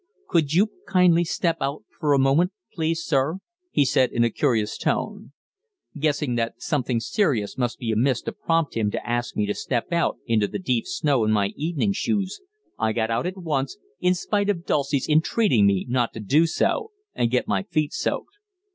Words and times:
"Could 0.27 0.51
you 0.51 0.71
kindly 0.87 1.23
step 1.23 1.57
out 1.61 1.83
for 1.99 2.13
a 2.15 2.19
moment, 2.19 2.53
please, 2.73 3.05
sir?" 3.05 3.35
he 3.69 3.85
said 3.85 4.09
in 4.11 4.23
a 4.23 4.31
curious 4.31 4.75
tone. 4.75 5.31
Guessing 5.95 6.33
that 6.33 6.59
something 6.59 6.99
serious 6.99 7.55
must 7.55 7.77
be 7.77 7.91
amiss 7.91 8.23
to 8.23 8.31
prompt 8.31 8.73
him 8.75 8.89
to 8.89 9.07
ask 9.07 9.35
me 9.37 9.45
to 9.45 9.53
step 9.53 9.93
out 9.93 10.17
into 10.25 10.47
the 10.47 10.57
deep 10.57 10.87
snow 10.87 11.23
in 11.23 11.31
my 11.31 11.49
evening 11.55 11.93
shoes, 11.93 12.41
I 12.79 12.93
got 12.93 13.11
out 13.11 13.27
at 13.27 13.37
once, 13.37 13.77
in 13.99 14.15
spite 14.15 14.49
of 14.49 14.65
Dulcie's 14.65 15.07
entreating 15.07 15.67
me 15.67 15.85
not 15.87 16.13
to 16.13 16.19
do 16.19 16.47
so 16.47 16.89
and 17.13 17.29
get 17.29 17.47
my 17.47 17.61
feet 17.61 17.93
soaked. 17.93 18.39